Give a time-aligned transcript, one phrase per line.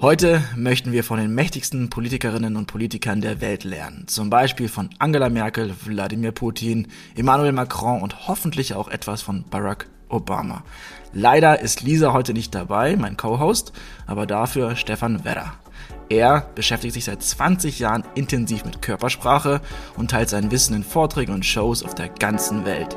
[0.00, 4.04] Heute möchten wir von den mächtigsten Politikerinnen und Politikern der Welt lernen.
[4.06, 6.86] Zum Beispiel von Angela Merkel, Wladimir Putin,
[7.16, 10.62] Emmanuel Macron und hoffentlich auch etwas von Barack Obama.
[11.12, 13.72] Leider ist Lisa heute nicht dabei, mein Co-Host,
[14.06, 15.54] aber dafür Stefan Werder.
[16.08, 19.60] Er beschäftigt sich seit 20 Jahren intensiv mit Körpersprache
[19.96, 22.96] und teilt sein Wissen in Vorträgen und Shows auf der ganzen Welt.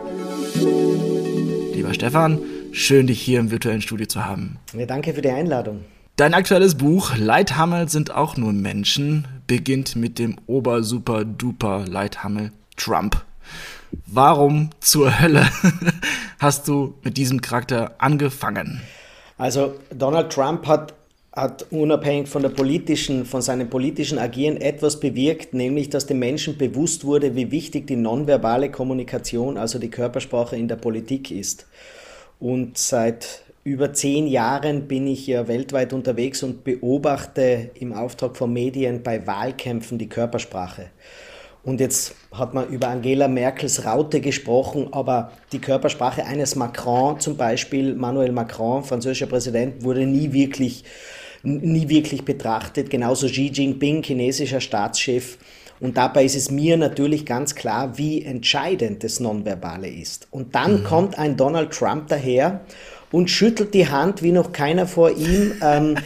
[1.73, 2.39] Lieber Stefan,
[2.73, 4.59] schön dich hier im virtuellen Studio zu haben.
[4.77, 5.83] Ja, danke für die Einladung.
[6.21, 13.25] Dein aktuelles Buch Leithammel sind auch nur Menschen beginnt mit dem Ober-Super-Duper Leithammel Trump.
[14.05, 15.49] Warum zur Hölle
[16.39, 18.81] hast du mit diesem Charakter angefangen?
[19.39, 20.93] Also Donald Trump hat,
[21.33, 26.55] hat unabhängig von der politischen, von seinem politischen Agieren etwas bewirkt, nämlich dass den Menschen
[26.55, 31.65] bewusst wurde, wie wichtig die nonverbale Kommunikation, also die Körpersprache in der Politik ist.
[32.39, 38.51] Und seit über zehn Jahren bin ich ja weltweit unterwegs und beobachte im Auftrag von
[38.51, 40.87] Medien bei Wahlkämpfen die Körpersprache.
[41.63, 47.37] Und jetzt hat man über Angela Merkels Raute gesprochen, aber die Körpersprache eines Macron, zum
[47.37, 50.83] Beispiel Manuel Macron, französischer Präsident, wurde nie wirklich,
[51.43, 52.89] nie wirklich betrachtet.
[52.89, 55.37] Genauso Xi Jinping, chinesischer Staatschef.
[55.79, 60.27] Und dabei ist es mir natürlich ganz klar, wie entscheidend das Nonverbale ist.
[60.31, 60.83] Und dann mhm.
[60.83, 62.61] kommt ein Donald Trump daher
[63.11, 65.53] und schüttelt die Hand wie noch keiner vor ihm.
[65.61, 65.97] Ähm,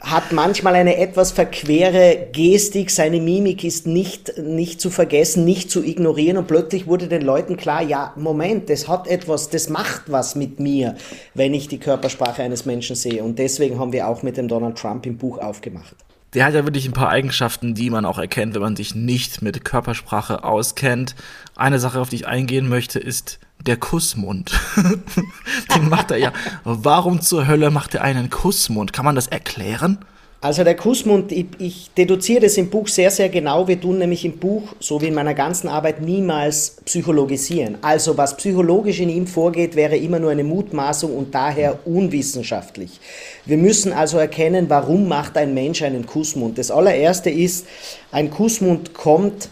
[0.00, 5.82] hat manchmal eine etwas verquere Gestik, seine Mimik ist nicht, nicht zu vergessen, nicht zu
[5.82, 10.36] ignorieren und plötzlich wurde den Leuten klar, ja, Moment, das hat etwas, das macht was
[10.36, 10.96] mit mir,
[11.34, 14.78] wenn ich die Körpersprache eines Menschen sehe und deswegen haben wir auch mit dem Donald
[14.78, 15.96] Trump im Buch aufgemacht.
[16.34, 19.42] Der hat ja wirklich ein paar Eigenschaften, die man auch erkennt, wenn man sich nicht
[19.42, 21.14] mit Körpersprache auskennt.
[21.56, 24.52] Eine Sache, auf die ich eingehen möchte, ist der Kussmund.
[25.74, 26.32] Den macht er ja.
[26.64, 28.92] Warum zur Hölle macht er einen Kussmund?
[28.92, 29.98] Kann man das erklären?
[30.40, 33.68] Also der Kussmund, ich, ich deduziere das im Buch sehr, sehr genau.
[33.68, 37.78] Wir tun nämlich im Buch, so wie in meiner ganzen Arbeit, niemals psychologisieren.
[37.80, 42.98] Also was psychologisch in ihm vorgeht, wäre immer nur eine Mutmaßung und daher unwissenschaftlich.
[43.46, 46.58] Wir müssen also erkennen, warum macht ein Mensch einen Kussmund.
[46.58, 47.68] Das allererste ist,
[48.10, 49.48] ein Kussmund kommt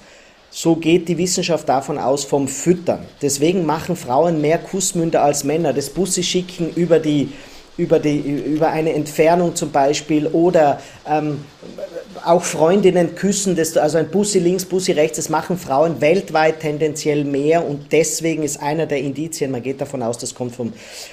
[0.51, 3.07] so geht die Wissenschaft davon aus vom Füttern.
[3.23, 5.73] Deswegen machen Frauen mehr Kussmünder als Männer.
[5.73, 7.33] Das Bussi schicken über die
[7.81, 11.45] über, die, über eine Entfernung zum Beispiel oder ähm,
[12.25, 17.25] auch Freundinnen küssen, das, also ein Bussi links, Bussi rechts, das machen Frauen weltweit tendenziell
[17.25, 20.73] mehr und deswegen ist einer der Indizien, man geht davon aus, das kommt vom,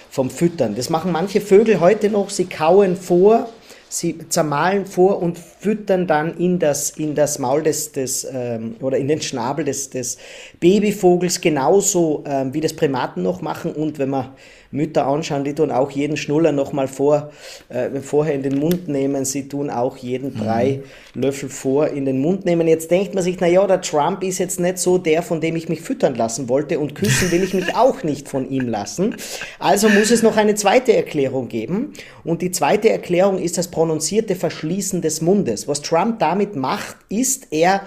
[0.10, 0.76] vom Füttern.
[0.76, 3.50] Das machen manche Vögel heute noch, sie kauen vor
[3.90, 8.98] sie zermahlen vor und füttern dann in das, in das Maul des, des ähm, oder
[8.98, 10.18] in den Schnabel des, des
[10.60, 13.74] Babyvogels genauso ähm, wie das Primaten noch machen.
[13.74, 14.32] Und wenn man
[14.72, 17.32] Mütter anschauen, die tun auch jeden Schnuller nochmal vor,
[17.70, 19.26] äh, vorher in den Mund nehmen.
[19.26, 20.82] Sie tun auch jeden Brei
[21.14, 21.22] mhm.
[21.22, 22.68] Löffel vor in den Mund nehmen.
[22.68, 25.70] Jetzt denkt man sich, naja, der Trump ist jetzt nicht so der, von dem ich
[25.70, 29.16] mich füttern lassen wollte und küssen will ich mich auch nicht von ihm lassen.
[29.60, 31.94] Also muss es noch eine zweite Erklärung geben.
[32.24, 35.68] Und die zweite Erklärung ist das prononzierte Verschließen des Mundes.
[35.68, 37.84] Was Trump damit macht, ist, er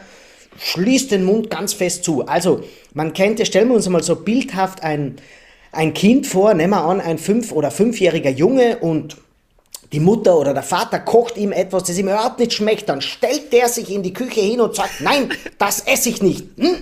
[0.56, 2.28] schließt den Mund ganz fest zu.
[2.28, 2.62] Also
[2.94, 5.16] man kennt, stellen wir uns mal so bildhaft ein,
[5.72, 9.16] ein Kind vor, nehmen wir an, ein fünf- oder fünfjähriger Junge und
[9.92, 13.52] die Mutter oder der Vater kocht ihm etwas, das ihm überhaupt nicht schmeckt, dann stellt
[13.52, 16.46] der sich in die Küche hin und sagt, nein, das esse ich nicht.
[16.56, 16.76] Hm?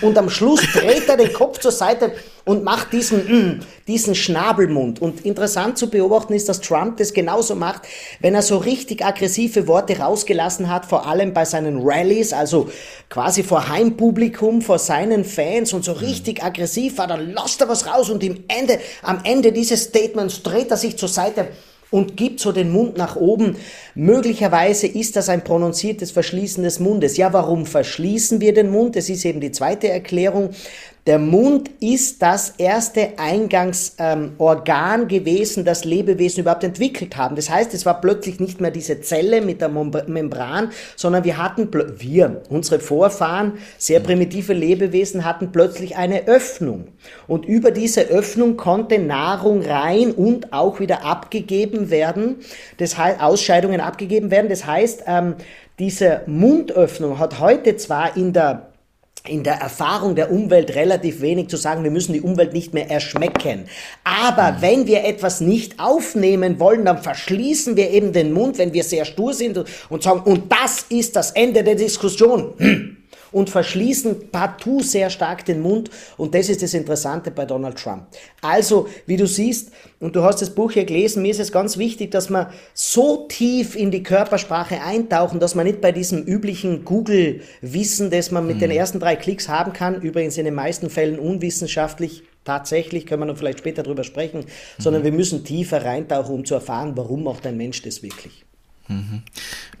[0.00, 2.12] Und am Schluss dreht er den Kopf zur Seite
[2.44, 5.00] und macht diesen, hm, diesen Schnabelmund.
[5.00, 7.82] Und interessant zu beobachten ist, dass Trump das genauso macht,
[8.20, 12.70] wenn er so richtig aggressive Worte rausgelassen hat, vor allem bei seinen Rallies, also
[13.08, 17.86] quasi vor Heimpublikum, vor seinen Fans und so richtig aggressiv war, dann lasst er was
[17.86, 21.48] raus und im Ende, am Ende dieses Statements dreht er sich zur Seite
[21.90, 23.56] und gibt so den Mund nach oben.
[23.94, 27.16] Möglicherweise ist das ein prononziertes Verschließen des Mundes.
[27.16, 28.96] Ja, warum verschließen wir den Mund?
[28.96, 30.50] Das ist eben die zweite Erklärung.
[31.08, 37.34] Der Mund ist das erste Eingangsorgan ähm, gewesen, das Lebewesen überhaupt entwickelt haben.
[37.34, 41.70] Das heißt, es war plötzlich nicht mehr diese Zelle mit der Membran, sondern wir hatten,
[41.96, 46.88] wir, unsere Vorfahren, sehr primitive Lebewesen, hatten plötzlich eine Öffnung.
[47.26, 52.36] Und über diese Öffnung konnte Nahrung rein und auch wieder abgegeben werden.
[52.76, 54.50] Das heißt, Ausscheidungen abgegeben werden.
[54.50, 55.36] Das heißt, ähm,
[55.78, 58.67] diese Mundöffnung hat heute zwar in der
[59.26, 62.90] in der Erfahrung der Umwelt relativ wenig zu sagen, wir müssen die Umwelt nicht mehr
[62.90, 63.64] erschmecken.
[64.04, 64.62] Aber mhm.
[64.62, 69.04] wenn wir etwas nicht aufnehmen wollen, dann verschließen wir eben den Mund, wenn wir sehr
[69.04, 72.54] stur sind und sagen, und das ist das Ende der Diskussion.
[72.58, 72.97] Hm.
[73.32, 75.90] Und verschließen partout sehr stark den Mund.
[76.16, 78.06] Und das ist das Interessante bei Donald Trump.
[78.40, 79.70] Also, wie du siehst,
[80.00, 83.26] und du hast das Buch hier gelesen, mir ist es ganz wichtig, dass man so
[83.28, 88.56] tief in die Körpersprache eintauchen, dass man nicht bei diesem üblichen Google-Wissen, das man mit
[88.56, 88.60] mhm.
[88.60, 93.26] den ersten drei Klicks haben kann, übrigens in den meisten Fällen unwissenschaftlich, tatsächlich, können wir
[93.26, 94.82] noch vielleicht später drüber sprechen, mhm.
[94.82, 98.47] sondern wir müssen tiefer reintauchen, um zu erfahren, warum macht ein Mensch das wirklich.
[98.88, 99.22] Mhm.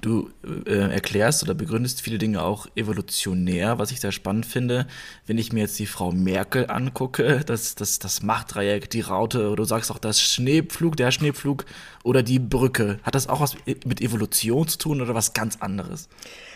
[0.00, 0.30] Du
[0.66, 4.86] äh, erklärst oder begründest viele Dinge auch evolutionär, was ich sehr spannend finde.
[5.26, 9.56] Wenn ich mir jetzt die Frau Merkel angucke, das, das, das Machtdreieck, die Raute, oder
[9.56, 11.64] du sagst auch das Schneepflug, der Schneepflug
[12.04, 16.08] oder die Brücke, hat das auch was mit Evolution zu tun oder was ganz anderes?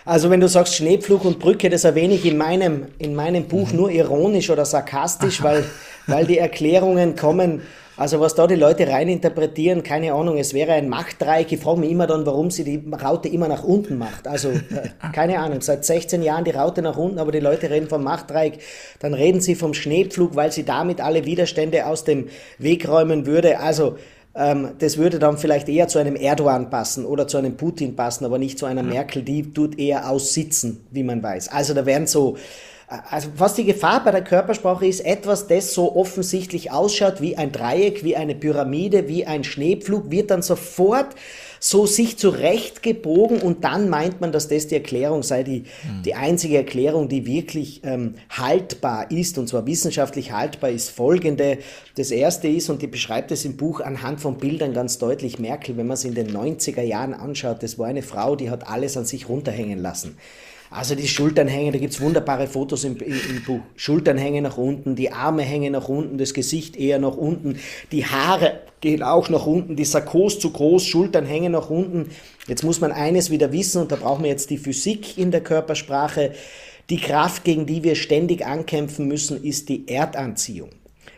[0.05, 3.71] Also wenn du sagst Schneepflug und Brücke, das erwähne ich in meinem, in meinem Buch
[3.71, 3.77] mhm.
[3.77, 5.65] nur ironisch oder sarkastisch, weil,
[6.07, 7.63] weil die Erklärungen kommen
[7.97, 11.53] also was da die Leute reininterpretieren, keine Ahnung, es wäre ein Machtdreieck.
[11.53, 14.27] Ich frage mich immer dann, warum sie die Raute immer nach unten macht.
[14.27, 14.61] Also äh,
[15.13, 18.61] keine Ahnung, seit 16 Jahren die Raute nach unten, aber die Leute reden vom Machtdreieck.
[19.01, 22.29] Dann reden sie vom Schneepflug, weil sie damit alle Widerstände aus dem
[22.59, 23.61] Weg räumen würde.
[23.61, 23.97] Also
[24.35, 28.25] ähm, das würde dann vielleicht eher zu einem Erdogan passen oder zu einem Putin passen,
[28.25, 31.49] aber nicht zu einer Merkel, die tut eher aussitzen, wie man weiß.
[31.49, 32.37] Also da werden so
[33.11, 37.53] also was die Gefahr bei der Körpersprache ist, etwas, das so offensichtlich ausschaut wie ein
[37.53, 41.15] Dreieck, wie eine Pyramide, wie ein Schneepflug, wird dann sofort
[41.59, 46.03] so sich zurechtgebogen und dann meint man, dass das die Erklärung sei, die, mhm.
[46.05, 51.59] die einzige Erklärung, die wirklich ähm, haltbar ist, und zwar wissenschaftlich haltbar, ist folgende.
[51.95, 55.77] Das erste ist, und die beschreibt es im Buch anhand von Bildern ganz deutlich, Merkel,
[55.77, 58.97] wenn man es in den 90er Jahren anschaut, das war eine Frau, die hat alles
[58.97, 60.17] an sich runterhängen lassen.
[60.73, 63.61] Also die Schultern hängen, da gibt's wunderbare Fotos im, im, im, Buch.
[63.77, 67.59] Schultern hängen nach unten, die Arme hängen nach unten, das Gesicht eher nach unten,
[67.93, 72.11] die Haare gehen auch nach unten, die Sarkos zu groß, Schultern hängen nach unten.
[72.49, 75.43] Jetzt muss man eines wieder wissen, und da brauchen wir jetzt die Physik in der
[75.43, 76.33] Körpersprache.
[76.91, 80.71] Die Kraft, gegen die wir ständig ankämpfen müssen, ist die Erdanziehung.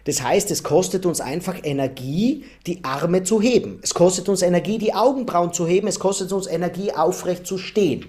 [0.05, 3.79] Das heißt, es kostet uns einfach Energie, die Arme zu heben.
[3.83, 5.89] Es kostet uns Energie, die Augenbrauen zu heben.
[5.89, 8.05] Es kostet uns Energie, aufrecht zu stehen.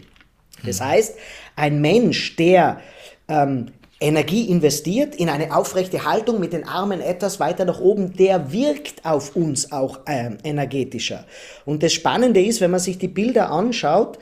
[0.63, 1.15] Das heißt,
[1.55, 2.81] ein Mensch, der
[3.27, 3.67] ähm,
[3.99, 9.05] Energie investiert in eine aufrechte Haltung mit den Armen etwas weiter nach oben, der wirkt
[9.05, 11.25] auf uns auch ähm, energetischer.
[11.65, 14.19] Und das Spannende ist, wenn man sich die Bilder anschaut,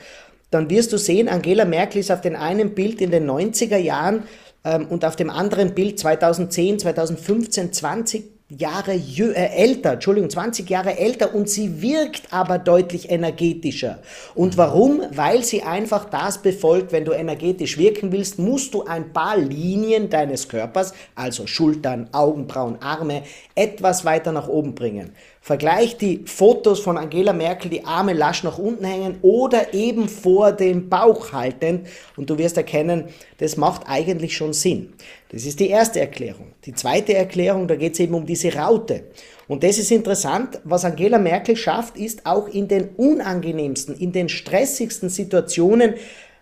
[0.50, 4.22] dann wirst du sehen, Angela Merkel ist auf dem einen Bild in den 90er Jahren
[4.64, 10.98] ähm, und auf dem anderen Bild 2010, 2015, 20 Jahre äh, älter, Entschuldigung, 20 Jahre
[10.98, 14.00] älter und sie wirkt aber deutlich energetischer.
[14.34, 15.00] Und warum?
[15.12, 20.10] Weil sie einfach das befolgt, wenn du energetisch wirken willst, musst du ein paar Linien
[20.10, 23.22] deines Körpers, also Schultern, Augenbrauen, Arme,
[23.54, 25.12] etwas weiter nach oben bringen.
[25.44, 30.52] Vergleich die Fotos von Angela Merkel, die Arme lasch nach unten hängen oder eben vor
[30.52, 31.86] dem Bauch haltend
[32.16, 34.94] und du wirst erkennen, das macht eigentlich schon Sinn.
[35.28, 36.52] Das ist die erste Erklärung.
[36.64, 39.04] Die zweite Erklärung, da geht es eben um diese Raute.
[39.46, 44.30] Und das ist interessant, was Angela Merkel schafft, ist auch in den unangenehmsten, in den
[44.30, 45.96] stressigsten Situationen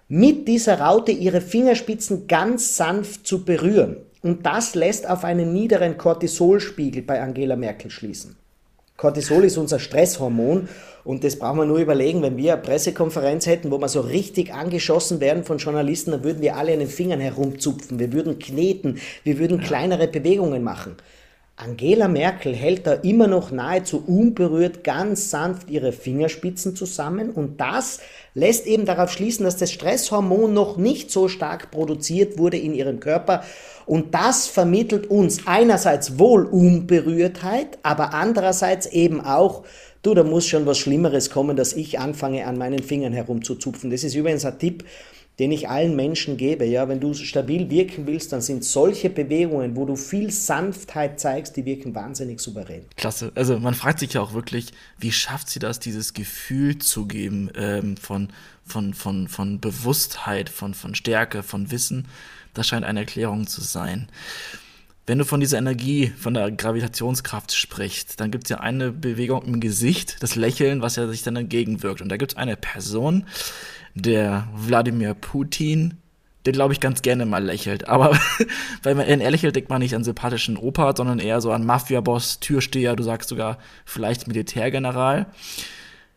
[0.07, 3.97] mit dieser Raute ihre Fingerspitzen ganz sanft zu berühren.
[4.23, 8.37] Und das lässt auf einen niederen Cortisolspiegel bei Angela Merkel schließen.
[9.03, 10.69] Cortisol ist unser Stresshormon
[11.03, 14.55] und das brauchen wir nur überlegen, wenn wir eine Pressekonferenz hätten, wo wir so richtig
[14.55, 19.01] angeschossen werden von Journalisten, dann würden wir alle an den Fingern herumzupfen, wir würden kneten,
[19.25, 20.95] wir würden kleinere Bewegungen machen.
[21.65, 28.01] Angela Merkel hält da immer noch nahezu unberührt ganz sanft ihre Fingerspitzen zusammen und das
[28.35, 32.99] lässt eben darauf schließen, dass das Stresshormon noch nicht so stark produziert wurde in ihrem
[32.99, 33.45] Körper
[33.87, 39.63] und das vermittelt uns einerseits wohl Unberührtheit, aber andererseits eben auch,
[40.03, 43.91] du, da muss schon was Schlimmeres kommen, dass ich anfange an meinen Fingern herumzuzupfen.
[43.91, 44.85] Das ist übrigens ein Tipp,
[45.39, 46.65] den ich allen Menschen gebe.
[46.65, 51.57] Ja, wenn du stabil wirken willst, dann sind solche Bewegungen, wo du viel Sanftheit zeigst,
[51.57, 52.85] die wirken wahnsinnig souverän.
[52.97, 53.33] Klasse.
[53.35, 57.51] Also man fragt sich ja auch wirklich, wie schafft sie das, dieses Gefühl zu geben
[57.57, 58.29] ähm, von,
[58.67, 62.09] von, von, von Bewusstheit, von, von Stärke, von Wissen.
[62.55, 64.09] Das scheint eine Erklärung zu sein.
[65.05, 69.45] Wenn du von dieser Energie, von der Gravitationskraft sprichst, dann gibt es ja eine Bewegung
[69.45, 72.01] im Gesicht, das Lächeln, was ja sich dann entgegenwirkt.
[72.03, 73.27] Und da gibt es eine Person,
[73.95, 75.95] der Wladimir Putin,
[76.45, 77.89] der glaube ich ganz gerne mal lächelt.
[77.89, 78.19] Aber
[78.83, 82.41] wenn man er lächelt, denkt man nicht an sympathischen Opa, sondern eher so an Mafia-Boss,
[82.41, 85.27] Türsteher, du sagst sogar vielleicht Militärgeneral.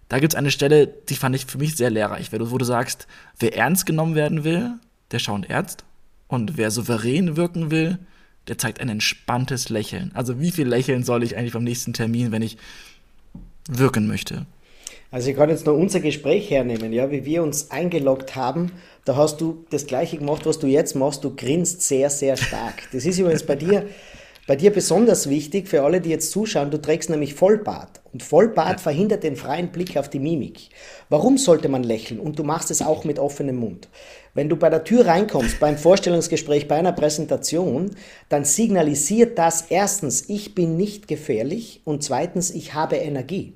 [0.09, 3.07] Da gibt es eine Stelle, die fand ich für mich sehr lehrreich, wo du sagst,
[3.39, 4.71] wer ernst genommen werden will,
[5.11, 5.83] der schaut ernst.
[6.27, 7.99] Und wer souverän wirken will,
[8.47, 10.11] der zeigt ein entspanntes Lächeln.
[10.13, 12.57] Also wie viel lächeln soll ich eigentlich beim nächsten Termin, wenn ich
[13.69, 14.45] wirken möchte?
[15.15, 18.73] Also ich kann jetzt nur unser Gespräch hernehmen, ja, wie wir uns eingeloggt haben.
[19.05, 21.23] Da hast du das Gleiche gemacht, was du jetzt machst.
[21.23, 22.83] Du grinst sehr, sehr stark.
[22.91, 23.85] Das ist übrigens bei dir,
[24.45, 26.69] bei dir besonders wichtig für alle, die jetzt zuschauen.
[26.69, 28.01] Du trägst nämlich Vollbart.
[28.11, 28.77] Und Vollbart ja.
[28.77, 30.67] verhindert den freien Blick auf die Mimik.
[31.07, 32.19] Warum sollte man lächeln?
[32.19, 33.87] Und du machst es auch mit offenem Mund.
[34.33, 37.91] Wenn du bei der Tür reinkommst, beim Vorstellungsgespräch, bei einer Präsentation,
[38.27, 43.53] dann signalisiert das erstens, ich bin nicht gefährlich und zweitens, ich habe Energie.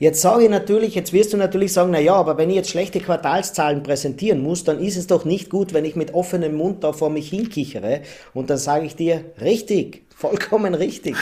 [0.00, 2.70] Jetzt sage ich natürlich, jetzt wirst du natürlich sagen, na ja, aber wenn ich jetzt
[2.70, 6.84] schlechte Quartalszahlen präsentieren muss, dann ist es doch nicht gut, wenn ich mit offenem Mund
[6.84, 8.02] da vor mich hinkichere.
[8.32, 11.16] Und dann sage ich dir, richtig, vollkommen richtig.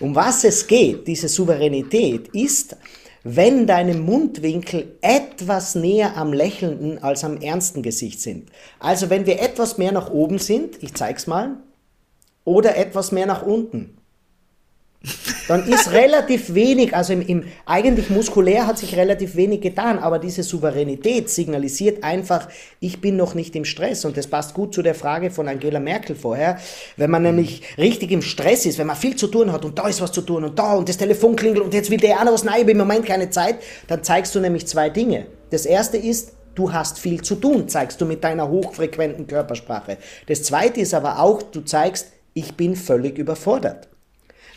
[0.00, 2.76] Um was es geht, diese Souveränität, ist,
[3.24, 8.48] wenn deine Mundwinkel etwas näher am lächelnden als am ernsten Gesicht sind.
[8.78, 11.58] Also wenn wir etwas mehr nach oben sind, ich zeig's mal,
[12.46, 13.97] oder etwas mehr nach unten
[15.46, 20.18] dann ist relativ wenig, also im, im, eigentlich muskulär hat sich relativ wenig getan, aber
[20.18, 22.48] diese Souveränität signalisiert einfach,
[22.80, 25.78] ich bin noch nicht im Stress und das passt gut zu der Frage von Angela
[25.78, 26.58] Merkel vorher.
[26.96, 29.88] Wenn man nämlich richtig im Stress ist, wenn man viel zu tun hat und da
[29.88, 32.34] ist was zu tun und da und das Telefon klingelt und jetzt will der andere
[32.34, 35.26] was, nein, ich habe im Moment keine Zeit, dann zeigst du nämlich zwei Dinge.
[35.50, 39.96] Das erste ist, du hast viel zu tun, zeigst du mit deiner hochfrequenten Körpersprache.
[40.26, 43.88] Das zweite ist aber auch, du zeigst, ich bin völlig überfordert.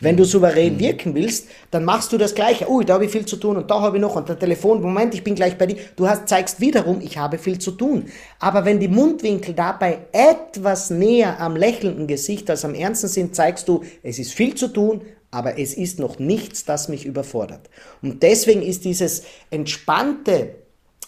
[0.01, 0.79] Wenn du souverän mhm.
[0.79, 2.70] wirken willst, dann machst du das Gleiche.
[2.70, 4.81] Oh, da habe ich viel zu tun und da habe ich noch und der Telefon,
[4.81, 5.77] Moment, ich bin gleich bei dir.
[5.96, 8.05] Du hast, zeigst wiederum, ich habe viel zu tun.
[8.39, 13.67] Aber wenn die Mundwinkel dabei etwas näher am lächelnden Gesicht als am ernsten sind, zeigst
[13.67, 17.70] du, es ist viel zu tun, aber es ist noch nichts, das mich überfordert.
[18.01, 20.55] Und deswegen ist dieses entspannte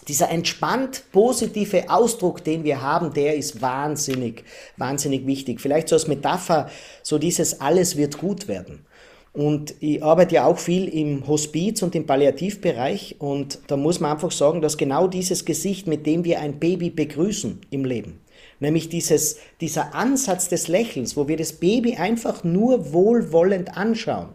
[0.07, 4.43] dieser entspannt positive Ausdruck, den wir haben, der ist wahnsinnig,
[4.77, 5.61] wahnsinnig wichtig.
[5.61, 6.69] Vielleicht so als Metapher,
[7.01, 8.85] so dieses alles wird gut werden.
[9.33, 14.11] Und ich arbeite ja auch viel im Hospiz und im Palliativbereich und da muss man
[14.11, 18.19] einfach sagen, dass genau dieses Gesicht, mit dem wir ein Baby begrüßen im Leben,
[18.59, 24.29] nämlich dieses, dieser Ansatz des Lächelns, wo wir das Baby einfach nur wohlwollend anschauen,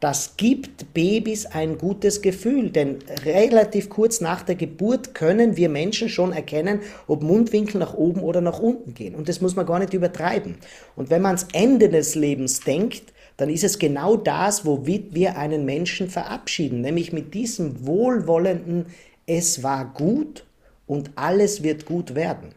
[0.00, 6.08] das gibt Babys ein gutes Gefühl, denn relativ kurz nach der Geburt können wir Menschen
[6.08, 9.14] schon erkennen, ob Mundwinkel nach oben oder nach unten gehen.
[9.14, 10.56] Und das muss man gar nicht übertreiben.
[10.96, 15.36] Und wenn man ans Ende des Lebens denkt, dann ist es genau das, womit wir
[15.36, 18.86] einen Menschen verabschieden, nämlich mit diesem wohlwollenden,
[19.26, 20.44] es war gut
[20.86, 22.54] und alles wird gut werden.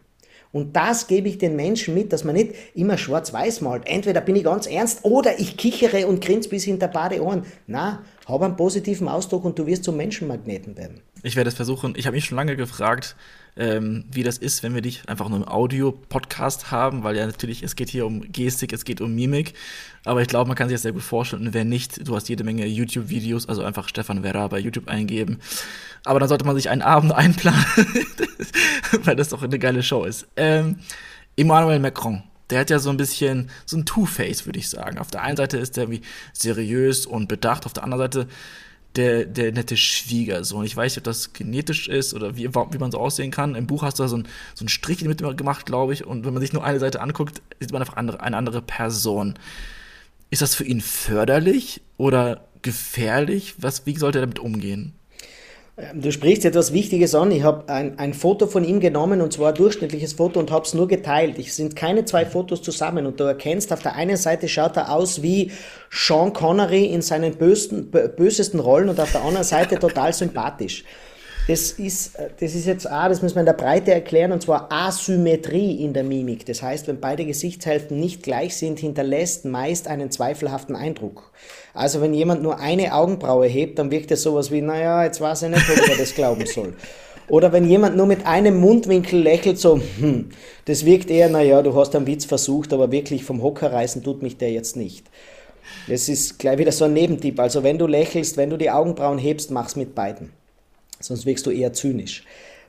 [0.53, 3.83] Und das gebe ich den Menschen mit, dass man nicht immer schwarz-weiß malt.
[3.88, 7.43] Entweder bin ich ganz ernst oder ich kichere und grinse bis hinter Badeohren.
[7.65, 11.01] Na, hab einen positiven Ausdruck und du wirst zum Menschenmagneten werden.
[11.24, 11.95] Ich werde es versuchen.
[11.98, 13.15] Ich habe mich schon lange gefragt,
[13.55, 17.63] ähm, wie das ist, wenn wir dich einfach nur im Audio-Podcast haben, weil ja natürlich,
[17.63, 19.53] es geht hier um Gestik, es geht um Mimik.
[20.05, 21.48] Aber ich glaube, man kann sich das sehr gut vorstellen.
[21.48, 25.39] Und wer nicht, du hast jede Menge YouTube-Videos, also einfach Stefan Werra bei YouTube eingeben.
[26.03, 27.65] Aber dann sollte man sich einen Abend einplanen,
[29.03, 30.27] weil das doch eine geile Show ist.
[30.36, 30.77] Ähm,
[31.36, 35.00] Emmanuel Macron der hat ja so ein bisschen so ein Two-Face, würde ich sagen.
[35.00, 36.01] Auf der einen Seite ist er irgendwie
[36.33, 38.27] seriös und bedacht, auf der anderen Seite
[38.95, 40.65] der, der nette Schwiegersohn.
[40.65, 43.55] Ich weiß nicht, ob das genetisch ist oder wie, wie man so aussehen kann.
[43.55, 45.93] Im Buch hast du da so, ein, so einen Strich in die Mitte gemacht, glaube
[45.93, 46.05] ich.
[46.05, 49.35] Und wenn man sich nur eine Seite anguckt, sieht man einfach andere, eine andere Person.
[50.29, 53.55] Ist das für ihn förderlich oder gefährlich?
[53.57, 54.93] Was, wie sollte er damit umgehen?
[55.77, 57.32] Ähm, du sprichst etwas Wichtiges an.
[57.32, 60.65] Ich habe ein, ein Foto von ihm genommen und zwar ein durchschnittliches Foto und habe
[60.65, 61.39] es nur geteilt.
[61.39, 64.92] Es sind keine zwei Fotos zusammen und du erkennst, auf der einen Seite schaut er
[64.92, 65.51] aus wie
[65.89, 70.84] Sean Connery in seinen bösten, bösesten Rollen und auf der anderen Seite total sympathisch.
[71.45, 74.41] Das ist, äh, das ist jetzt A, das müssen wir in der Breite erklären, und
[74.41, 76.45] zwar Asymmetrie in der Mimik.
[76.45, 81.31] Das heißt, wenn beide Gesichtshälften nicht gleich sind, hinterlässt meist einen zweifelhaften Eindruck.
[81.73, 85.43] Also wenn jemand nur eine Augenbraue hebt, dann wirkt er sowas wie, naja, jetzt weiß
[85.43, 86.75] ich nicht, ob er das glauben soll.
[87.27, 90.29] Oder wenn jemand nur mit einem Mundwinkel lächelt, so, hm,
[90.65, 94.23] das wirkt eher, naja, du hast einen Witz versucht, aber wirklich vom Hocker reißen tut
[94.23, 95.07] mich der jetzt nicht.
[95.89, 97.39] Das ist gleich wieder so ein Nebentipp.
[97.39, 100.31] Also wenn du lächelst, wenn du die Augenbrauen hebst, mach's mit beiden
[101.03, 102.24] sonst wirkst du eher zynisch.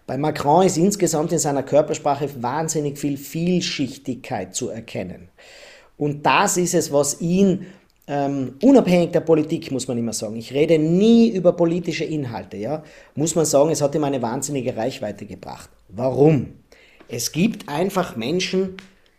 [0.06, 5.28] Bei Macron ist insgesamt in seiner Körpersprache wahnsinnig viel Vielschichtigkeit zu erkennen.
[5.96, 7.66] Und das ist es, was ihn
[8.06, 12.82] ähm, unabhängig der Politik, muss man immer sagen, ich rede nie über politische Inhalte, ja,
[13.14, 15.70] muss man sagen, es hat ihm eine wahnsinnige Reichweite gebracht.
[15.88, 16.48] Warum?
[17.08, 18.76] Es gibt einfach Menschen,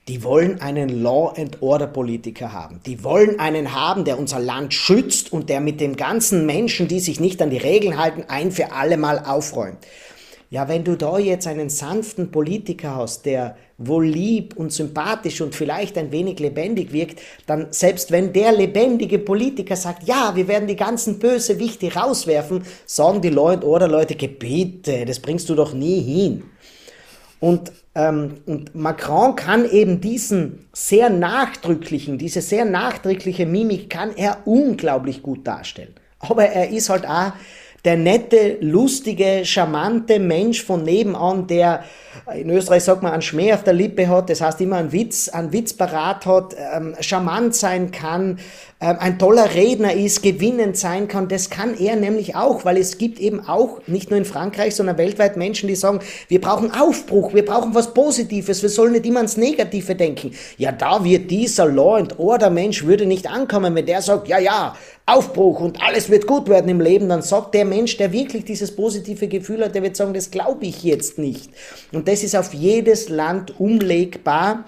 [0.07, 2.79] die wollen einen Law and Order Politiker haben.
[2.85, 6.99] Die wollen einen haben, der unser Land schützt und der mit den ganzen Menschen, die
[6.99, 9.79] sich nicht an die Regeln halten, ein für alle Mal aufräumt.
[10.51, 15.55] Ja, wenn du da jetzt einen sanften Politiker hast, der wohl lieb und sympathisch und
[15.55, 20.67] vielleicht ein wenig lebendig wirkt, dann selbst wenn der lebendige Politiker sagt, ja, wir werden
[20.67, 25.73] die ganzen Bösewichte rauswerfen, sagen die Law and Order Leute, Gebete, das bringst du doch
[25.73, 26.43] nie hin.
[27.45, 34.39] Und, ähm, und Macron kann eben diesen sehr nachdrücklichen, diese sehr nachdrückliche Mimik kann er
[34.45, 35.93] unglaublich gut darstellen.
[36.17, 37.33] Aber er ist halt auch
[37.83, 41.83] der nette, lustige, charmante Mensch von nebenan, der
[42.33, 45.29] in Österreich sagt man einen Schmäh auf der Lippe hat, das heißt immer einen Witz,
[45.29, 48.39] einen Witz parat hat, ähm, charmant sein kann,
[48.79, 51.29] ein toller Redner ist, gewinnend sein kann.
[51.29, 54.97] Das kann er nämlich auch, weil es gibt eben auch, nicht nur in Frankreich, sondern
[54.97, 59.19] weltweit Menschen, die sagen, wir brauchen Aufbruch, wir brauchen was Positives, wir sollen nicht immer
[59.19, 60.31] ans Negative denken.
[60.57, 64.39] Ja, da wird dieser Law and Order Mensch würde nicht ankommen, wenn der sagt, ja,
[64.39, 68.43] ja, Aufbruch und alles wird gut werden im Leben, dann sagt der Mensch, der wirklich
[68.43, 71.51] dieses positive Gefühl hat, der wird sagen, das glaube ich jetzt nicht.
[71.93, 74.65] Und das ist auf jedes Land umlegbar.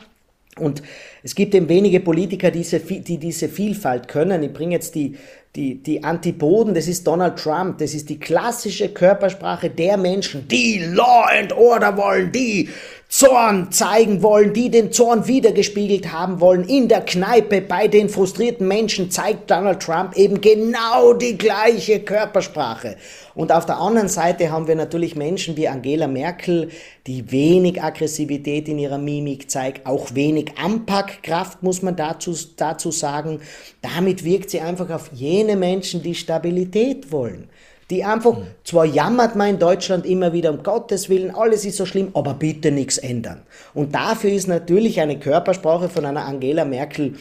[0.59, 0.81] Und
[1.23, 4.43] es gibt eben wenige Politiker, die diese, die diese Vielfalt können.
[4.43, 5.15] Ich bringe jetzt die,
[5.55, 10.79] die, die Antipoden, das ist Donald Trump, das ist die klassische Körpersprache der Menschen, die
[10.79, 12.69] Law and Order wollen, die
[13.09, 16.65] Zorn zeigen wollen, die den Zorn wiedergespiegelt haben wollen.
[16.65, 22.97] In der Kneipe bei den frustrierten Menschen zeigt Donald Trump eben genau die gleiche Körpersprache.
[23.33, 26.69] Und auf der anderen Seite haben wir natürlich Menschen wie Angela Merkel,
[27.07, 33.39] die wenig Aggressivität in ihrer Mimik zeigt, auch wenig Anpackkraft, muss man dazu, dazu sagen.
[33.81, 37.47] Damit wirkt sie einfach auf jene Menschen, die Stabilität wollen
[37.89, 38.47] die einfach, mhm.
[38.63, 42.33] zwar jammert man in Deutschland immer wieder, um Gottes Willen, alles ist so schlimm, aber
[42.33, 43.41] bitte nichts ändern.
[43.73, 47.13] Und dafür ist natürlich eine Körpersprache von einer Angela Merkel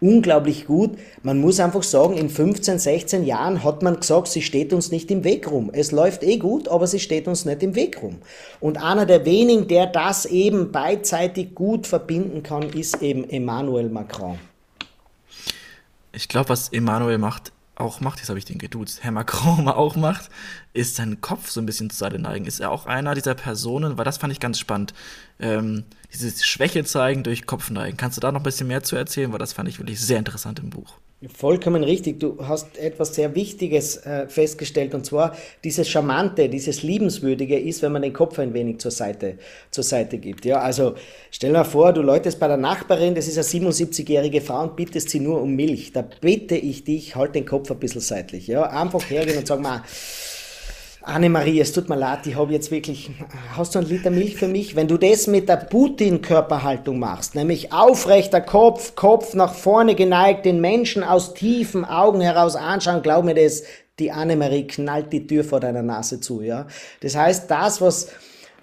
[0.00, 0.98] unglaublich gut.
[1.22, 5.10] Man muss einfach sagen, in 15, 16 Jahren hat man gesagt, sie steht uns nicht
[5.10, 5.70] im Weg rum.
[5.72, 8.16] Es läuft eh gut, aber sie steht uns nicht im Weg rum.
[8.60, 14.38] Und einer der wenigen, der das eben beidseitig gut verbinden kann, ist eben Emmanuel Macron.
[16.12, 19.96] Ich glaube, was Emmanuel macht, auch macht, jetzt habe ich den geduzt, Herr Macron auch
[19.96, 20.30] macht,
[20.72, 22.46] ist seinen Kopf so ein bisschen zur Seite neigen.
[22.46, 24.94] Ist er auch einer dieser Personen, weil das fand ich ganz spannend,
[25.40, 27.96] ähm, dieses Schwäche zeigen durch Kopfneigen.
[27.96, 30.18] Kannst du da noch ein bisschen mehr zu erzählen, weil das fand ich wirklich sehr
[30.18, 30.98] interessant im Buch.
[31.32, 32.20] Vollkommen richtig.
[32.20, 37.92] Du hast etwas sehr Wichtiges äh, festgestellt und zwar dieses Charmante, dieses Liebenswürdige ist, wenn
[37.92, 39.38] man den Kopf ein wenig zur Seite,
[39.70, 40.44] zur Seite gibt.
[40.44, 40.94] Ja, also
[41.30, 45.10] stell dir vor, du läutest bei der Nachbarin, das ist eine 77-jährige Frau und bittest
[45.10, 45.92] sie nur um Milch.
[45.92, 48.46] Da bitte ich dich, halt den Kopf ein bisschen seitlich.
[48.46, 49.82] Ja, einfach hergehen und sag mal,
[51.06, 53.10] Annemarie, es tut mir leid, ich habe jetzt wirklich,
[53.56, 54.74] hast du einen Liter Milch für mich?
[54.74, 60.60] Wenn du das mit der Putin-Körperhaltung machst, nämlich aufrechter Kopf, Kopf nach vorne geneigt, den
[60.60, 63.64] Menschen aus tiefen Augen heraus anschauen, glaub mir das,
[63.98, 66.66] die Annemarie knallt die Tür vor deiner Nase zu, ja.
[67.00, 68.08] Das heißt, das, was,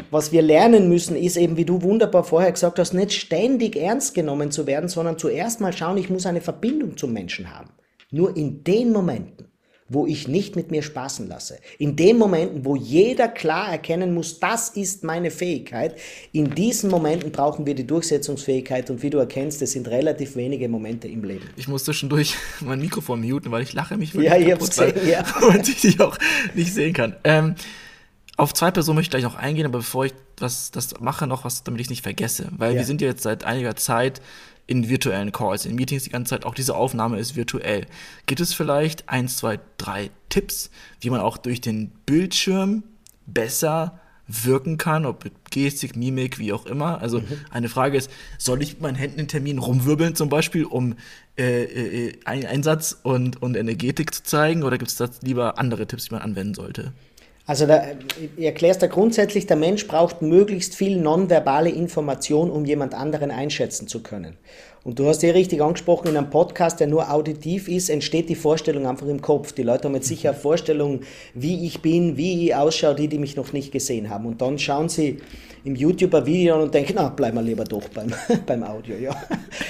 [0.09, 4.15] was wir lernen müssen, ist eben, wie du wunderbar vorher gesagt hast, nicht ständig ernst
[4.15, 7.69] genommen zu werden, sondern zuerst mal schauen, ich muss eine Verbindung zum Menschen haben.
[8.09, 9.50] Nur in den Momenten,
[9.93, 11.59] wo ich nicht mit mir spaßen lasse.
[11.77, 15.97] In den Momenten, wo jeder klar erkennen muss, das ist meine Fähigkeit,
[16.31, 20.69] in diesen Momenten brauchen wir die Durchsetzungsfähigkeit und wie du erkennst, es sind relativ wenige
[20.69, 21.49] Momente im Leben.
[21.57, 24.93] Ich muss zwischendurch mein Mikrofon muten, weil ich lache mich wirklich Ja, ich hab's gesehen,
[25.09, 25.25] ja.
[25.45, 26.17] Und ich dich auch
[26.55, 27.15] nicht sehen kann.
[27.25, 27.55] Ähm,
[28.37, 31.43] auf zwei Personen möchte ich gleich noch eingehen, aber bevor ich das, das mache, noch
[31.43, 32.47] was, damit ich es nicht vergesse.
[32.57, 32.79] Weil ja.
[32.79, 34.21] wir sind ja jetzt seit einiger Zeit
[34.67, 36.45] in virtuellen Calls, in Meetings die ganze Zeit.
[36.45, 37.85] Auch diese Aufnahme ist virtuell.
[38.25, 40.69] Gibt es vielleicht ein, zwei, drei Tipps,
[40.99, 42.83] wie man auch durch den Bildschirm
[43.25, 47.01] besser wirken kann, ob mit Gestik, Mimik, wie auch immer.
[47.01, 47.25] Also mhm.
[47.49, 50.95] eine Frage ist, soll ich mit meinen Händen in Termin rumwirbeln zum Beispiel, um
[51.37, 56.05] äh, äh, Einsatz und, und Energetik zu zeigen, oder gibt es da lieber andere Tipps,
[56.05, 56.93] die man anwenden sollte?
[57.51, 57.83] Also da,
[58.37, 63.89] ich erkläre da grundsätzlich, der Mensch braucht möglichst viel nonverbale Information, um jemand anderen einschätzen
[63.89, 64.37] zu können.
[64.83, 68.35] Und du hast ja richtig angesprochen, in einem Podcast, der nur auditiv ist, entsteht die
[68.35, 69.51] Vorstellung einfach im Kopf.
[69.51, 71.01] Die Leute haben jetzt sicher eine Vorstellung,
[71.35, 74.25] wie ich bin, wie ich ausschaue, die, die mich noch nicht gesehen haben.
[74.25, 75.19] Und dann schauen sie
[75.63, 78.11] im YouTube ein Video und denken, na, bleiben wir lieber doch beim,
[78.47, 79.15] beim Audio, ja.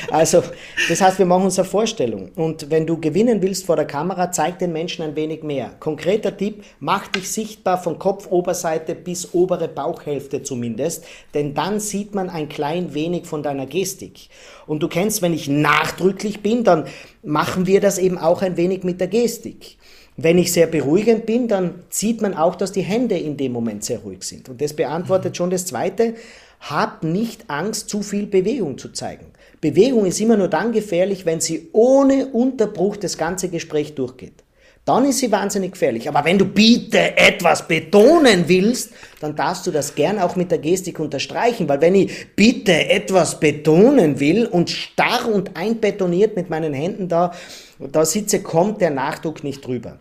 [0.09, 0.41] Also,
[0.87, 2.29] das heißt, wir machen uns eine Vorstellung.
[2.35, 5.71] Und wenn du gewinnen willst vor der Kamera, zeig den Menschen ein wenig mehr.
[5.79, 12.29] Konkreter Tipp, mach dich sichtbar von Kopfoberseite bis obere Bauchhälfte zumindest, denn dann sieht man
[12.29, 14.29] ein klein wenig von deiner Gestik.
[14.67, 16.85] Und du kennst, wenn ich nachdrücklich bin, dann
[17.23, 19.77] machen wir das eben auch ein wenig mit der Gestik.
[20.17, 23.83] Wenn ich sehr beruhigend bin, dann sieht man auch, dass die Hände in dem Moment
[23.83, 24.49] sehr ruhig sind.
[24.49, 26.15] Und das beantwortet schon das Zweite.
[26.59, 29.25] Hab nicht Angst, zu viel Bewegung zu zeigen.
[29.61, 34.43] Bewegung ist immer nur dann gefährlich, wenn sie ohne Unterbruch das ganze Gespräch durchgeht.
[34.85, 36.09] Dann ist sie wahnsinnig gefährlich.
[36.09, 40.57] Aber wenn du bitte etwas betonen willst, dann darfst du das gern auch mit der
[40.57, 46.73] Gestik unterstreichen, weil wenn ich bitte etwas betonen will und starr und einbetoniert mit meinen
[46.73, 47.31] Händen da,
[47.79, 49.99] da sitze, kommt der Nachdruck nicht drüber.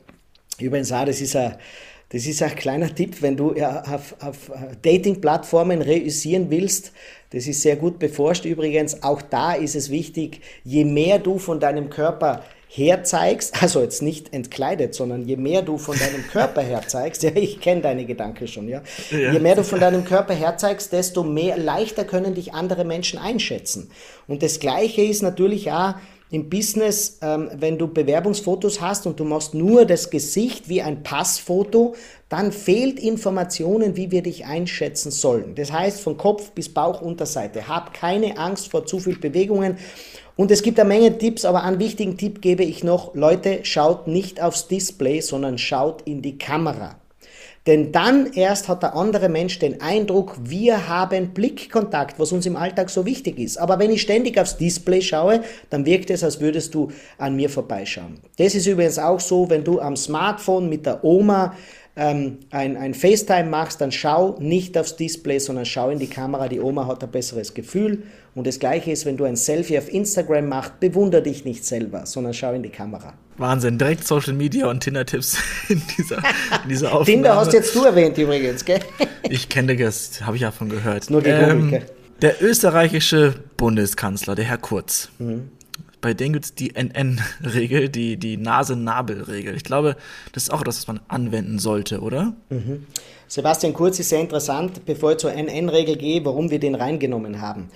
[0.59, 1.57] Übrigens auch, das ist ein,
[2.09, 4.51] das ist ein kleiner Tipp, wenn du ja, auf, auf
[4.83, 6.93] Dating-Plattformen reüssieren willst.
[7.31, 9.03] Das ist sehr gut beforscht übrigens.
[9.03, 14.33] Auch da ist es wichtig, je mehr du von deinem Körper herzeigst, also jetzt nicht
[14.33, 18.69] entkleidet, sondern je mehr du von deinem Körper herzeigst, ja, ich kenne deine Gedanken schon,
[18.69, 18.83] ja?
[19.11, 23.19] ja, je mehr du von deinem Körper herzeigst, desto mehr leichter können dich andere Menschen
[23.19, 23.91] einschätzen.
[24.29, 25.95] Und das Gleiche ist natürlich auch
[26.31, 31.03] im Business, ähm, wenn du Bewerbungsfotos hast und du machst nur das Gesicht wie ein
[31.03, 31.97] Passfoto,
[32.29, 35.57] dann fehlt Informationen, wie wir dich einschätzen sollen.
[35.57, 37.67] Das heißt, von Kopf bis Bauchunterseite.
[37.67, 39.79] Hab keine Angst vor zu viel Bewegungen.
[40.41, 43.15] Und es gibt eine Menge Tipps, aber einen wichtigen Tipp gebe ich noch.
[43.15, 46.97] Leute, schaut nicht aufs Display, sondern schaut in die Kamera.
[47.67, 52.57] Denn dann erst hat der andere Mensch den Eindruck, wir haben Blickkontakt, was uns im
[52.57, 53.59] Alltag so wichtig ist.
[53.59, 57.51] Aber wenn ich ständig aufs Display schaue, dann wirkt es, als würdest du an mir
[57.51, 58.19] vorbeischauen.
[58.39, 61.55] Das ist übrigens auch so, wenn du am Smartphone mit der Oma
[62.01, 66.49] ähm, ein, ein FaceTime machst, dann schau nicht aufs Display, sondern schau in die Kamera.
[66.49, 68.05] Die Oma hat ein besseres Gefühl.
[68.35, 72.07] Und das Gleiche ist, wenn du ein Selfie auf Instagram machst, bewundere dich nicht selber,
[72.07, 73.13] sondern schau in die Kamera.
[73.37, 75.37] Wahnsinn, direkt Social Media und Tinder-Tipps
[75.69, 76.19] in dieser,
[76.63, 77.05] in dieser Aufnahme.
[77.05, 78.81] Tinder hast jetzt du erwähnt übrigens, gell?
[79.29, 81.11] Ich kenne das, habe ich ja von gehört.
[81.11, 81.81] Nur ähm,
[82.23, 85.51] Der österreichische Bundeskanzler, der Herr Kurz, mhm
[86.01, 89.55] bei denen gibt es die NN-Regel, die, die Nase-Nabel-Regel.
[89.55, 89.97] Ich glaube,
[90.33, 92.35] das ist auch das, was man anwenden sollte, oder?
[92.49, 92.87] Mhm.
[93.29, 97.69] Sebastian Kurz ist sehr interessant, bevor ich zur NN-Regel gehe, warum wir den reingenommen haben.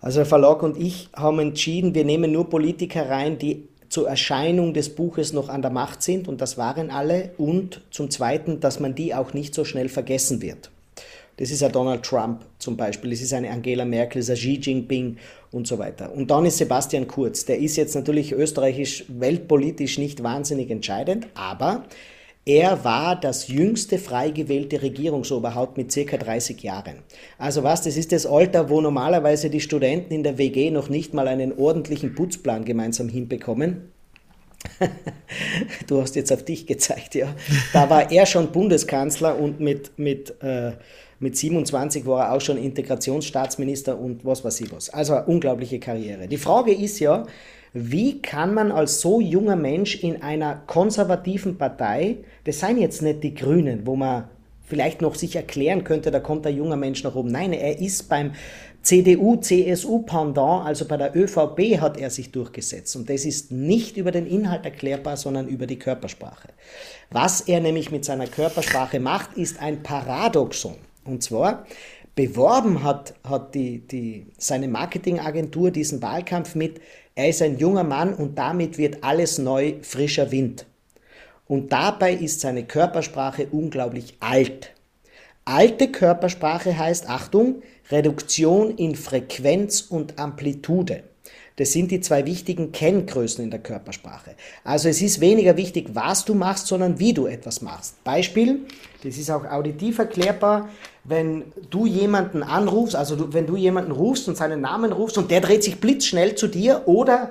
[0.00, 4.74] Also der Verlag und ich haben entschieden, wir nehmen nur Politiker rein, die zur Erscheinung
[4.74, 8.80] des Buches noch an der Macht sind, und das waren alle, und zum Zweiten, dass
[8.80, 10.70] man die auch nicht so schnell vergessen wird.
[11.36, 14.60] Das ist ein Donald Trump zum Beispiel, das ist eine Angela Merkel, das ist ein
[14.60, 15.18] Xi Jinping
[15.52, 16.12] und so weiter.
[16.12, 21.84] Und dann ist Sebastian Kurz, der ist jetzt natürlich österreichisch, weltpolitisch nicht wahnsinnig entscheidend, aber
[22.46, 26.96] er war das jüngste frei gewählte Regierungsoberhaupt mit circa 30 Jahren.
[27.38, 31.14] Also was, das ist das Alter, wo normalerweise die Studenten in der WG noch nicht
[31.14, 33.92] mal einen ordentlichen Putzplan gemeinsam hinbekommen.
[35.86, 37.34] du hast jetzt auf dich gezeigt, ja.
[37.72, 40.72] Da war er schon Bundeskanzler und mit, mit äh,
[41.24, 44.90] mit 27 war er auch schon Integrationsstaatsminister und was weiß ich was.
[44.90, 46.28] Also eine unglaubliche Karriere.
[46.28, 47.24] Die Frage ist ja,
[47.72, 53.24] wie kann man als so junger Mensch in einer konservativen Partei, das seien jetzt nicht
[53.24, 54.24] die Grünen, wo man
[54.66, 57.30] vielleicht noch sich erklären könnte, da kommt ein junger Mensch nach oben.
[57.30, 58.32] Nein, er ist beim
[58.82, 62.94] CDU, CSU Pendant, also bei der ÖVP hat er sich durchgesetzt.
[62.96, 66.50] Und das ist nicht über den Inhalt erklärbar, sondern über die Körpersprache.
[67.10, 70.76] Was er nämlich mit seiner Körpersprache macht, ist ein Paradoxon.
[71.04, 71.66] Und zwar
[72.14, 76.80] beworben hat, hat die, die, seine Marketingagentur diesen Wahlkampf mit,
[77.14, 80.66] er ist ein junger Mann und damit wird alles neu, frischer Wind.
[81.46, 84.72] Und dabei ist seine Körpersprache unglaublich alt.
[85.44, 91.02] Alte Körpersprache heißt, Achtung, Reduktion in Frequenz und Amplitude.
[91.56, 94.34] Das sind die zwei wichtigen Kenngrößen in der Körpersprache.
[94.64, 98.02] Also es ist weniger wichtig, was du machst, sondern wie du etwas machst.
[98.02, 98.60] Beispiel,
[99.04, 100.68] das ist auch auditiv erklärbar,
[101.04, 105.30] wenn du jemanden anrufst, also du, wenn du jemanden rufst und seinen Namen rufst und
[105.30, 107.30] der dreht sich blitzschnell zu dir oder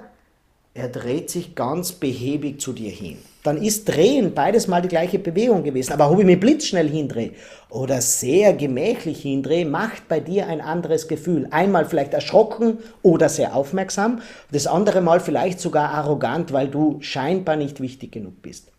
[0.73, 3.17] er dreht sich ganz behäbig zu dir hin.
[3.43, 5.93] Dann ist Drehen beides mal die gleiche Bewegung gewesen.
[5.93, 7.31] Aber ob ich mich blitzschnell hindrehe
[7.69, 11.47] oder sehr gemächlich hindrehe, macht bei dir ein anderes Gefühl.
[11.51, 17.57] Einmal vielleicht erschrocken oder sehr aufmerksam, das andere Mal vielleicht sogar arrogant, weil du scheinbar
[17.57, 18.71] nicht wichtig genug bist.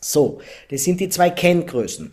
[0.00, 0.38] So,
[0.70, 2.12] das sind die zwei Kenngrößen.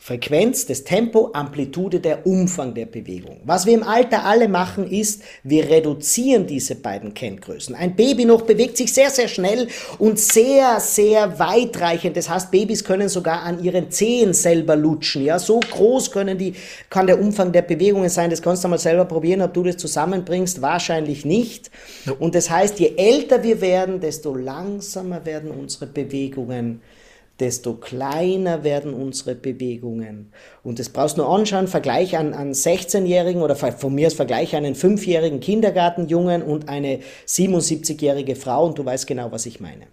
[0.00, 3.40] Frequenz, das Tempo, Amplitude, der Umfang der Bewegung.
[3.44, 7.74] Was wir im Alter alle machen, ist, wir reduzieren diese beiden Kenngrößen.
[7.74, 9.66] Ein Baby noch bewegt sich sehr, sehr schnell
[9.98, 12.16] und sehr, sehr weitreichend.
[12.16, 15.24] Das heißt, Babys können sogar an ihren Zehen selber lutschen.
[15.24, 16.54] Ja, so groß können die,
[16.88, 18.30] kann der Umfang der Bewegungen sein.
[18.30, 20.62] Das kannst du mal selber probieren, ob du das zusammenbringst.
[20.62, 21.72] Wahrscheinlich nicht.
[22.20, 26.80] Und das heißt, je älter wir werden, desto langsamer werden unsere Bewegungen
[27.40, 30.32] desto kleiner werden unsere Bewegungen.
[30.62, 34.56] Und das brauchst du nur anschauen, Vergleich an, an 16-Jährigen oder von mir aus Vergleich
[34.56, 39.86] einen 5-jährigen Kindergartenjungen und eine 77-jährige Frau und du weißt genau, was ich meine.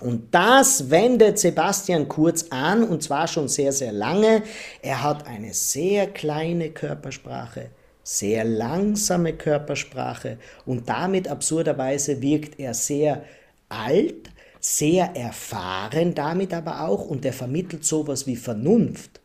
[0.00, 4.42] Und das wendet Sebastian Kurz an und zwar schon sehr, sehr lange.
[4.80, 7.70] Er hat eine sehr kleine Körpersprache,
[8.02, 13.24] sehr langsame Körpersprache und damit absurderweise wirkt er sehr
[13.68, 19.20] alt, sehr erfahren damit aber auch und er vermittelt sowas wie Vernunft.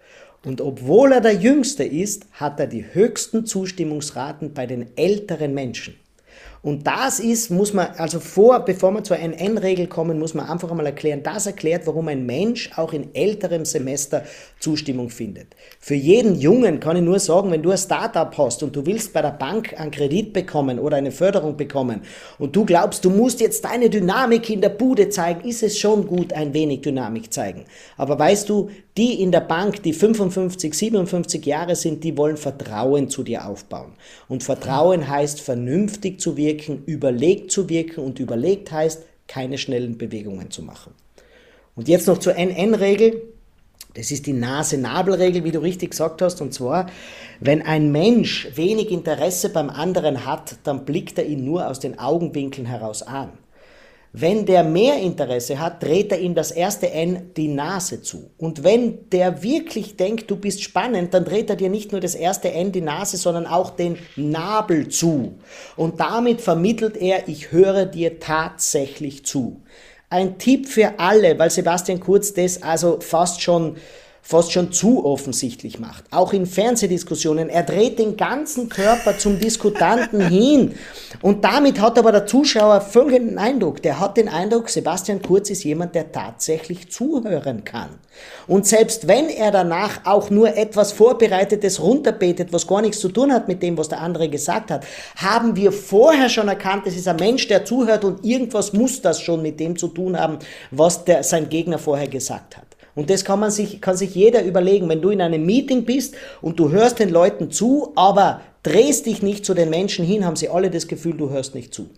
[0.45, 5.95] Und obwohl er der Jüngste ist, hat er die höchsten Zustimmungsraten bei den älteren Menschen.
[6.63, 10.71] Und das ist, muss man, also vor, bevor wir zur NN-Regel kommen, muss man einfach
[10.71, 14.23] einmal erklären, das erklärt, warum ein Mensch auch in älterem Semester
[14.61, 15.57] Zustimmung findet.
[15.81, 19.11] Für jeden Jungen kann ich nur sagen, wenn du ein Startup hast und du willst
[19.11, 22.03] bei der Bank einen Kredit bekommen oder eine Förderung bekommen
[22.39, 26.07] und du glaubst, du musst jetzt deine Dynamik in der Bude zeigen, ist es schon
[26.07, 27.65] gut, ein wenig Dynamik zeigen.
[27.97, 33.09] Aber weißt du, die in der Bank, die 55, 57 Jahre sind, die wollen Vertrauen
[33.09, 33.93] zu dir aufbauen.
[34.29, 36.52] Und Vertrauen heißt, vernünftig zu wirken,
[36.85, 40.93] überlegt zu wirken und überlegt heißt, keine schnellen Bewegungen zu machen.
[41.75, 43.21] Und jetzt noch zur NN-Regel.
[43.95, 46.41] Das ist die Nase-Nabel-Regel, wie du richtig gesagt hast.
[46.41, 46.87] Und zwar,
[47.39, 51.99] wenn ein Mensch wenig Interesse beim anderen hat, dann blickt er ihn nur aus den
[51.99, 53.29] Augenwinkeln heraus an.
[54.15, 58.29] Wenn der mehr Interesse hat, dreht er ihm das erste N die Nase zu.
[58.37, 62.13] Und wenn der wirklich denkt, du bist spannend, dann dreht er dir nicht nur das
[62.13, 65.33] erste N die Nase, sondern auch den Nabel zu.
[65.75, 69.63] Und damit vermittelt er, ich höre dir tatsächlich zu.
[70.11, 73.77] Ein Tipp für alle, weil Sebastian Kurz das also fast schon
[74.25, 76.05] fast schon zu offensichtlich macht.
[76.09, 77.49] Auch in Fernsehdiskussionen.
[77.49, 80.75] Er dreht den ganzen Körper zum Diskutanten hin.
[81.21, 83.81] Und damit hat aber der Zuschauer folgenden Eindruck.
[83.83, 87.89] Der hat den Eindruck, Sebastian Kurz ist jemand, der tatsächlich zuhören kann.
[88.47, 93.33] Und selbst wenn er danach auch nur etwas Vorbereitetes runterbetet, was gar nichts zu tun
[93.33, 94.85] hat mit dem, was der andere gesagt hat,
[95.17, 99.19] haben wir vorher schon erkannt, es ist ein Mensch, der zuhört und irgendwas muss das
[99.19, 100.39] schon mit dem zu tun haben,
[100.71, 102.62] was der, sein Gegner vorher gesagt hat.
[102.95, 104.87] Und das kann man sich, kann sich jeder überlegen.
[104.89, 109.23] Wenn du in einem Meeting bist und du hörst den Leuten zu, aber drehst dich
[109.23, 111.89] nicht zu den Menschen hin, haben sie alle das Gefühl, du hörst nicht zu.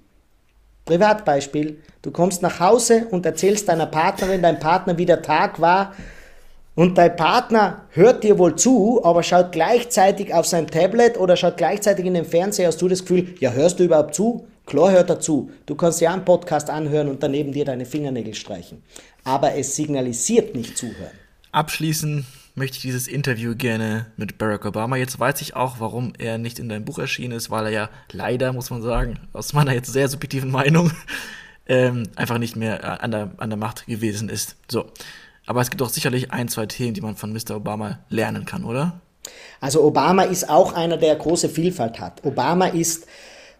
[0.85, 1.79] Privatbeispiel.
[2.01, 5.93] Du kommst nach Hause und erzählst deiner Partnerin, deinem Partner, wie der Tag war.
[6.75, 11.57] Und dein Partner hört dir wohl zu, aber schaut gleichzeitig auf sein Tablet oder schaut
[11.57, 14.45] gleichzeitig in den Fernseher, hast du das Gefühl, ja, hörst du überhaupt zu?
[14.65, 15.49] Klar hört er zu.
[15.65, 18.83] Du kannst ja einen Podcast anhören und daneben dir deine Fingernägel streichen
[19.25, 21.11] aber es signalisiert nicht zuhören.
[21.51, 24.95] Abschließen möchte ich dieses Interview gerne mit Barack Obama.
[24.95, 27.89] Jetzt weiß ich auch, warum er nicht in deinem Buch erschienen ist, weil er ja
[28.11, 30.91] leider, muss man sagen, aus meiner jetzt sehr subjektiven Meinung,
[31.67, 34.55] ähm, einfach nicht mehr an der, an der Macht gewesen ist.
[34.69, 34.85] So.
[35.45, 37.57] Aber es gibt auch sicherlich ein, zwei Themen, die man von Mr.
[37.57, 39.01] Obama lernen kann, oder?
[39.59, 42.23] Also Obama ist auch einer, der große Vielfalt hat.
[42.23, 43.07] Obama ist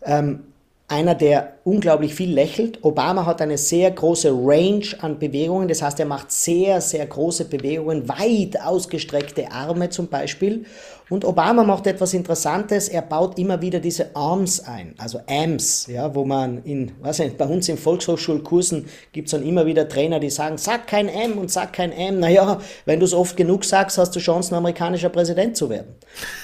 [0.04, 0.44] ähm,
[0.88, 2.84] einer, der unglaublich viel lächelt.
[2.84, 7.46] Obama hat eine sehr große Range an Bewegungen, das heißt, er macht sehr, sehr große
[7.46, 10.66] Bewegungen, weit ausgestreckte Arme zum Beispiel.
[11.10, 16.14] Und Obama macht etwas Interessantes, er baut immer wieder diese Arms ein, also Arms, ja,
[16.14, 20.20] wo man in, was nicht, bei uns in Volkshochschulkursen gibt es dann immer wieder Trainer,
[20.20, 22.20] die sagen, sag kein M und sag kein M.
[22.20, 25.96] Naja, wenn du es oft genug sagst, hast du Chancen, amerikanischer Präsident zu werden.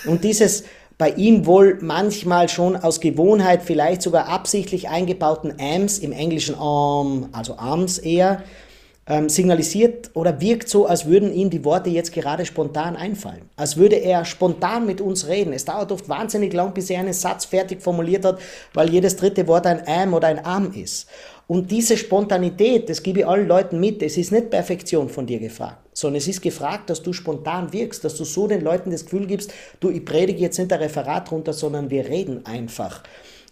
[0.06, 0.63] Und dieses
[1.01, 7.29] bei ihm wohl manchmal schon aus Gewohnheit, vielleicht sogar absichtlich eingebauten Ams im englischen Arm,
[7.31, 8.43] also Arms eher,
[9.12, 13.41] ähm, signalisiert oder wirkt so, als würden ihm die Worte jetzt gerade spontan einfallen.
[13.58, 15.52] Als würde er spontan mit uns reden.
[15.52, 18.39] Es dauert oft wahnsinnig lang, bis er einen Satz fertig formuliert hat,
[18.74, 21.10] weil jedes dritte Wort ein Am oder ein Arm ist.
[21.45, 25.39] Und diese Spontanität, das gebe ich allen Leuten mit, es ist nicht Perfektion von dir
[25.39, 29.04] gefragt, sondern es ist gefragt, dass du spontan wirkst, dass du so den Leuten das
[29.04, 33.04] Gefühl gibst, du, ich predige jetzt nicht ein Referat runter, sondern wir reden einfach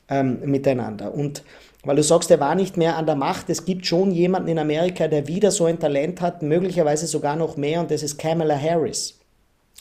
[0.08, 1.14] ähm, miteinander.
[1.14, 1.44] Und
[1.84, 4.60] weil du sagst, er war nicht mehr an der Macht, es gibt schon jemanden in
[4.60, 8.60] Amerika, der wieder so ein Talent hat, möglicherweise sogar noch mehr, und das ist Kamala
[8.60, 9.20] Harris.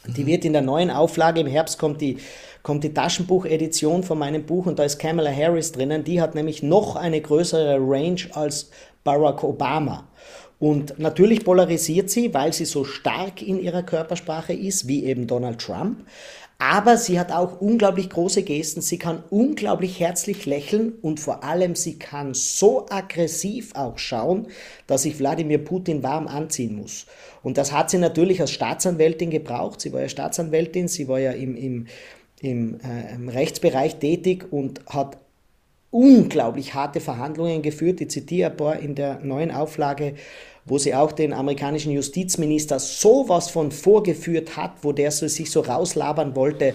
[0.07, 2.19] Die wird in der neuen Auflage, im Herbst kommt die
[2.63, 6.05] kommt die Taschenbuchedition von meinem Buch und da ist Kamala Harris drinnen.
[6.05, 8.71] Die hat nämlich noch eine größere Range als
[9.05, 10.07] Barack Obama.
[10.59, 15.61] Und natürlich polarisiert sie, weil sie so stark in ihrer Körpersprache ist, wie eben Donald
[15.61, 16.05] Trump.
[16.61, 21.77] Aber sie hat auch unglaublich große Gesten, sie kann unglaublich herzlich lächeln und vor allem
[21.77, 24.49] sie kann so aggressiv auch schauen,
[24.89, 27.07] dass sich Wladimir Putin warm anziehen muss.
[27.45, 29.81] Und das hat sie natürlich als Staatsanwältin gebraucht.
[29.81, 31.87] Sie war ja Staatsanwältin, sie war ja im, im
[32.41, 35.19] im, äh, im Rechtsbereich tätig und hat
[35.91, 38.01] unglaublich harte Verhandlungen geführt.
[38.01, 40.15] Ich zitiere ein paar in der neuen Auflage,
[40.69, 45.61] wo sie auch den amerikanischen Justizminister sowas von vorgeführt hat, wo der so, sich so
[45.61, 46.75] rauslabern wollte.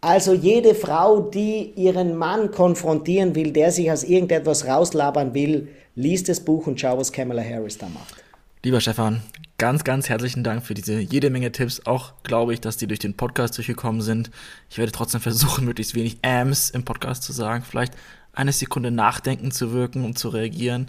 [0.00, 6.28] Also jede Frau, die ihren Mann konfrontieren will, der sich aus irgendetwas rauslabern will, liest
[6.28, 8.14] das Buch und schau, was Kamala Harris da macht.
[8.62, 9.22] Lieber Stefan,
[9.56, 11.84] ganz, ganz herzlichen Dank für diese jede Menge Tipps.
[11.86, 14.30] Auch glaube ich, dass die durch den Podcast durchgekommen sind.
[14.70, 17.64] Ich werde trotzdem versuchen, möglichst wenig Ams im Podcast zu sagen.
[17.68, 17.94] Vielleicht
[18.32, 20.88] eine Sekunde nachdenken zu wirken, um zu reagieren.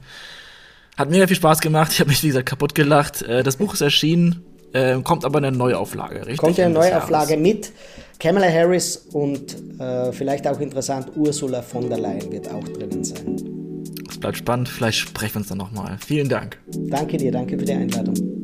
[1.00, 1.94] Hat mega viel Spaß gemacht.
[1.94, 3.22] Ich habe mich, wie gesagt, kaputt gelacht.
[3.22, 6.38] Äh, das Buch ist erschienen, äh, kommt aber eine Neuauflage, richtig?
[6.38, 7.72] Kommt eine Neuauflage mit
[8.20, 13.40] Kamala Harris und äh, vielleicht auch interessant, Ursula von der Leyen wird auch drinnen sein.
[14.10, 14.68] Es bleibt spannend.
[14.68, 15.98] Vielleicht sprechen wir uns dann nochmal.
[16.06, 16.58] Vielen Dank.
[16.68, 18.39] Danke dir, danke für die Einladung.